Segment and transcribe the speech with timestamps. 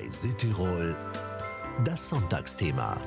[0.00, 0.96] Bei Südtirol
[1.84, 2.98] das Sonntagsthema.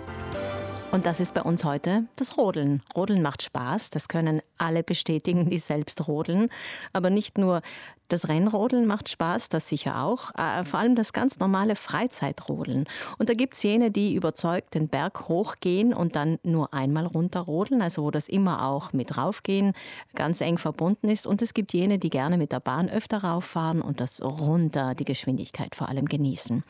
[0.93, 2.83] Und das ist bei uns heute das Rodeln.
[2.95, 6.49] Rodeln macht Spaß, das können alle bestätigen, die selbst rodeln.
[6.93, 7.63] Aber nicht nur
[8.09, 10.29] das Rennrodeln macht Spaß, das sicher auch.
[10.35, 12.85] Äh, vor allem das ganz normale Freizeitrodeln.
[13.17, 17.81] Und da gibt es jene, die überzeugt den Berg hochgehen und dann nur einmal runterrodeln,
[17.81, 19.73] also wo das immer auch mit raufgehen
[20.13, 21.25] ganz eng verbunden ist.
[21.25, 25.05] Und es gibt jene, die gerne mit der Bahn öfter rauffahren und das runter, die
[25.05, 26.63] Geschwindigkeit vor allem genießen.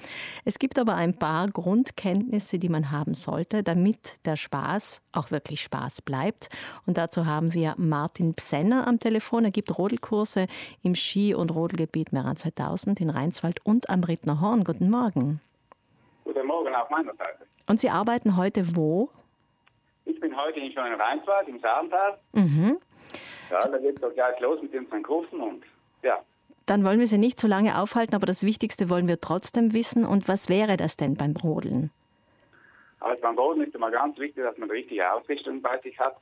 [0.45, 5.61] Es gibt aber ein paar Grundkenntnisse, die man haben sollte, damit der Spaß auch wirklich
[5.61, 6.49] Spaß bleibt.
[6.85, 9.45] Und dazu haben wir Martin Psenner am Telefon.
[9.45, 10.47] Er gibt Rodelkurse
[10.81, 14.63] im Ski- und Rodelgebiet Meran 2000 in Rheinswald und am Rittner Horn.
[14.63, 15.41] Guten Morgen.
[16.23, 17.45] Guten Morgen auf meiner Seite.
[17.67, 19.09] Und Sie arbeiten heute wo?
[20.05, 22.17] Ich bin heute in Rheinswald, im Saarental.
[22.33, 22.77] Mhm.
[23.49, 25.63] Ja, da geht es doch gleich los mit unseren Kursen und
[26.01, 26.19] ja.
[26.65, 30.05] Dann wollen wir Sie nicht zu lange aufhalten, aber das Wichtigste wollen wir trotzdem wissen.
[30.05, 31.91] Und was wäre das denn beim Rodeln?
[33.03, 36.15] Also beim Rodeln ist immer ganz wichtig, dass man die richtige Ausrichtung bei sich hat.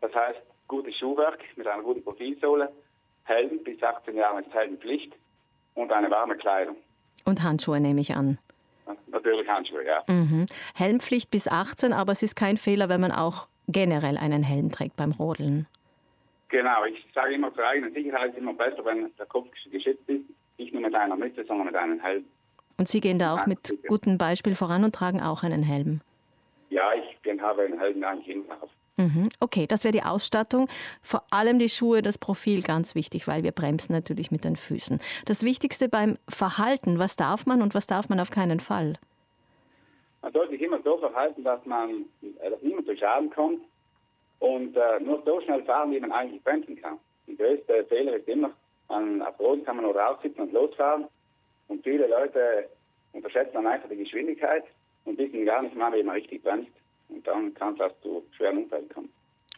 [0.00, 2.70] Das heißt, gutes Schuhwerk mit einer guten Profilsohle,
[3.24, 5.12] Helm, bis 18 Jahre ist Helmpflicht
[5.74, 6.76] und eine warme Kleidung.
[7.24, 8.38] Und Handschuhe nehme ich an.
[9.08, 10.04] Natürlich Handschuhe, ja.
[10.06, 10.46] Mhm.
[10.74, 14.96] Helmpflicht bis 18, aber es ist kein Fehler, wenn man auch generell einen Helm trägt
[14.96, 15.66] beim Rodeln.
[16.48, 20.24] Genau, ich sage immer, zur eigenen Sicherheit ist immer besser, wenn der Kopf geschützt ist.
[20.58, 22.24] Nicht nur mit einer Mütze, sondern mit einem Helm.
[22.76, 26.00] Und Sie gehen da auch mit gutem Beispiel voran und tragen auch einen Helm?
[26.80, 28.70] Ja, ich habe einen eigentlich immer auf.
[28.96, 29.28] Mhm.
[29.38, 30.66] Okay, das wäre die Ausstattung.
[31.02, 34.98] Vor allem die Schuhe, das Profil ganz wichtig, weil wir bremsen natürlich mit den Füßen.
[35.26, 38.94] Das Wichtigste beim Verhalten, was darf man und was darf man auf keinen Fall?
[40.22, 43.60] Man sollte sich immer so verhalten, dass man äh, dass niemand zu Schaden kommt
[44.38, 46.98] und äh, nur so schnell fahren, wie man eigentlich bremsen kann.
[47.26, 48.52] Der größte Fehler ist immer,
[48.88, 49.34] man, auf
[49.66, 51.08] kann man nur raussitzen und losfahren
[51.68, 52.70] und viele Leute
[53.12, 54.64] unterschätzen dann einfach die Geschwindigkeit
[55.04, 56.70] und wissen gar nicht mal, wie man richtig bremst.
[57.08, 59.12] Und dann kann es auch zu schweren Unfällen kommen.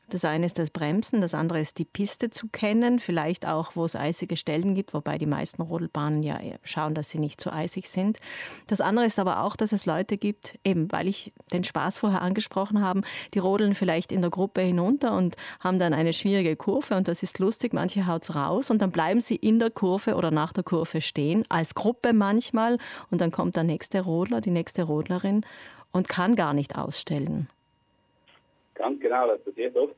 [0.08, 3.84] Das eine ist das Bremsen, das andere ist die Piste zu kennen, vielleicht auch, wo
[3.86, 7.88] es eisige Stellen gibt, wobei die meisten Rodelbahnen ja schauen, dass sie nicht zu eisig
[7.88, 8.18] sind.
[8.66, 12.20] Das andere ist aber auch, dass es Leute gibt, eben weil ich den Spaß vorher
[12.20, 13.00] angesprochen habe,
[13.32, 17.22] die rodeln vielleicht in der Gruppe hinunter und haben dann eine schwierige Kurve und das
[17.22, 20.64] ist lustig, manche haut's raus und dann bleiben sie in der Kurve oder nach der
[20.64, 22.76] Kurve stehen, als Gruppe manchmal
[23.10, 25.46] und dann kommt der nächste Rodler, die nächste Rodlerin
[25.90, 27.48] und kann gar nicht ausstellen.
[28.74, 29.94] Ganz genau, das passiert oft.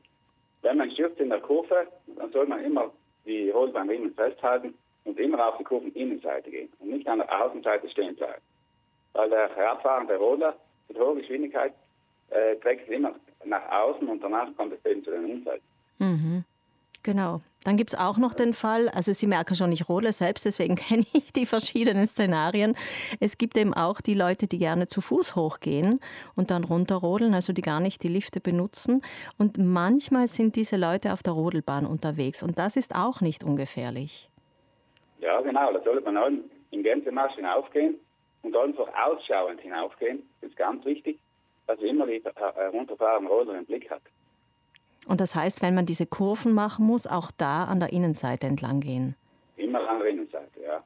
[0.61, 2.91] Wenn man stürzt in der Kurve, dann soll man immer
[3.25, 8.15] die Rollbahnriemen festhalten und immer auf die Kurveninnenseite gehen und nicht an der Außenseite stehen
[8.15, 8.41] bleiben.
[9.13, 10.55] Weil der radfahrende Roller
[10.87, 11.73] mit hoher Geschwindigkeit
[12.29, 13.15] äh, trägt es immer
[13.45, 15.63] nach außen und danach kommt es eben zu den Innenseiten.
[15.99, 16.43] Mhm.
[17.05, 17.41] Genau.
[17.63, 20.75] Dann gibt es auch noch den Fall, also Sie merken schon, ich rodle selbst, deswegen
[20.87, 22.73] kenne ich die verschiedenen Szenarien.
[23.19, 25.99] Es gibt eben auch die Leute, die gerne zu Fuß hochgehen
[26.35, 29.03] und dann runterrodeln, also die gar nicht die Lifte benutzen.
[29.37, 34.27] Und manchmal sind diese Leute auf der Rodelbahn unterwegs und das ist auch nicht ungefährlich.
[35.19, 36.31] Ja, genau, da sollte man auch
[36.71, 37.99] im Gänsemarsch hinaufgehen
[38.41, 40.27] und einfach ausschauend hinaufgehen.
[40.41, 41.19] Das ist ganz wichtig,
[41.67, 44.01] dass man immer die herunterfahrenden Rodler im Blick hat.
[45.05, 48.79] Und das heißt, wenn man diese Kurven machen muss, auch da an der Innenseite entlang
[48.79, 49.15] gehen?
[49.57, 50.83] Immer an der Innenseite, ja.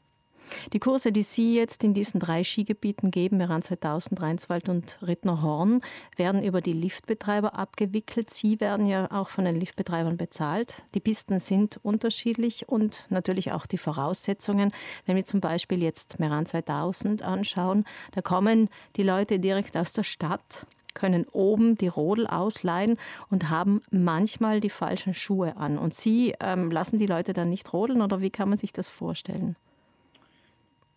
[0.73, 5.41] Die Kurse, die Sie jetzt in diesen drei Skigebieten geben, Meran 2000, Rheinswald und Rittner
[5.41, 5.81] Horn,
[6.17, 8.29] werden über die Liftbetreiber abgewickelt.
[8.29, 10.83] Sie werden ja auch von den Liftbetreibern bezahlt.
[10.95, 14.71] Die Pisten sind unterschiedlich und natürlich auch die Voraussetzungen.
[15.05, 20.03] Wenn wir zum Beispiel jetzt Meran 2000 anschauen, da kommen die Leute direkt aus der
[20.03, 22.97] Stadt können oben die Rodel ausleihen
[23.29, 25.77] und haben manchmal die falschen Schuhe an.
[25.77, 28.89] Und Sie ähm, lassen die Leute dann nicht rodeln oder wie kann man sich das
[28.89, 29.55] vorstellen?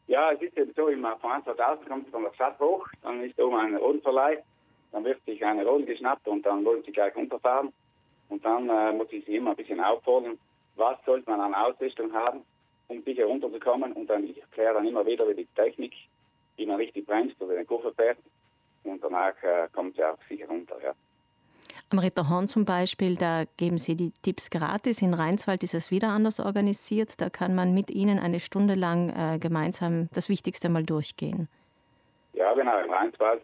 [0.06, 3.41] Ja, es ist eben so, im von 2000 kommt von der Stadt hoch, dann ist
[3.41, 4.42] oben ein Rodelverleih,
[4.91, 7.72] dann wird sich eine Rodel geschnappt und dann wollen sie gleich runterfahren.
[8.28, 10.38] Und dann äh, muss ich sie immer ein bisschen auffordern,
[10.76, 12.41] was sollte man an Ausrüstung haben,
[12.88, 13.92] um sicher runterzukommen.
[13.92, 15.92] Und dann erkläre dann immer wieder die Technik,
[16.56, 18.18] wie man richtig bremst oder den Koffer fährt
[18.84, 20.77] und danach äh, kommt sie auch sicher runter.
[20.83, 20.95] Ja.
[21.92, 25.03] Am Ritterhorn zum Beispiel, da geben Sie die Tipps gratis.
[25.03, 27.21] In Rheinswald ist es wieder anders organisiert.
[27.21, 31.48] Da kann man mit Ihnen eine Stunde lang äh, gemeinsam das Wichtigste mal durchgehen.
[32.33, 32.78] Ja, genau.
[32.78, 33.42] In Rheinswald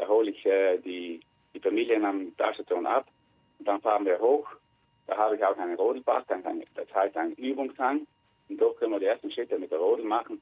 [0.00, 1.20] da hole ich äh, die,
[1.54, 3.06] die Familien am Talstation ab
[3.58, 4.48] und dann fahren wir hoch.
[5.06, 8.06] Da habe ich auch einen Rodelpass, das heißt einen Übungshang.
[8.48, 10.40] Und dort können wir die ersten Schritte mit der Rodel machen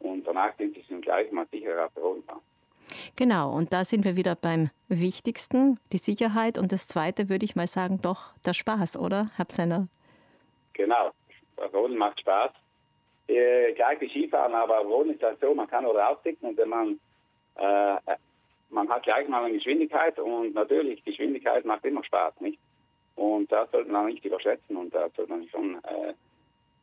[0.00, 2.40] und danach sind sie schon gleich mal sicher auf der Rodelbahn.
[3.16, 6.58] Genau, und da sind wir wieder beim Wichtigsten, die Sicherheit.
[6.58, 9.88] Und das Zweite würde ich mal sagen, doch der Spaß, oder, Herr Psenner?
[10.72, 11.10] Genau,
[11.72, 12.52] Rodeln macht Spaß.
[13.28, 16.68] Äh, gleich wie Skifahren, aber Rodeln ist halt so, man kann oder aussicken und wenn
[16.68, 17.00] man
[17.56, 18.16] äh,
[18.70, 22.58] man hat gleich mal eine Geschwindigkeit und natürlich, Geschwindigkeit macht immer Spaß, nicht?
[23.16, 26.14] Und das sollte man nicht überschätzen und da sollte man schon äh,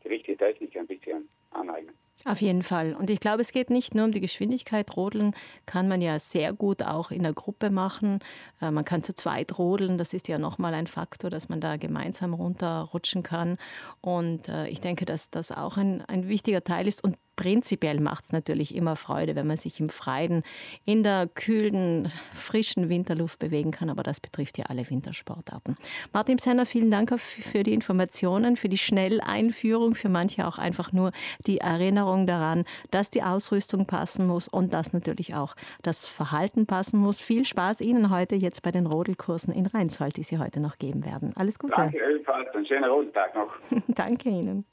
[0.03, 1.95] die richtige Technik ein bisschen aneignen.
[2.27, 2.95] Auf jeden Fall.
[2.95, 4.97] Und ich glaube, es geht nicht nur um die Geschwindigkeit.
[4.97, 5.35] Rodeln
[5.67, 8.17] kann man ja sehr gut auch in der Gruppe machen.
[8.59, 9.99] Äh, man kann zu zweit rodeln.
[9.99, 13.57] Das ist ja nochmal ein Faktor, dass man da gemeinsam runterrutschen kann.
[14.01, 17.03] Und äh, ich denke, dass das auch ein, ein wichtiger Teil ist.
[17.03, 20.43] Und prinzipiell macht es natürlich immer Freude, wenn man sich im Freien
[20.85, 23.91] in der kühlen, frischen Winterluft bewegen kann.
[23.91, 25.75] Aber das betrifft ja alle Wintersportarten.
[26.11, 31.11] Martin Senner, vielen Dank für die Informationen, für die Schnelleinführung, für manche auch einfach nur
[31.47, 36.99] die Erinnerung daran, dass die Ausrüstung passen muss und dass natürlich auch das Verhalten passen
[36.99, 37.21] muss.
[37.21, 41.05] Viel Spaß Ihnen heute jetzt bei den Rodelkursen in Rheinsold, die Sie heute noch geben
[41.05, 41.33] werden.
[41.35, 41.73] Alles Gute.
[41.75, 42.49] Danke ebenfalls.
[42.53, 43.53] Einen schönen Rodeltag noch.
[43.87, 44.65] Danke Ihnen.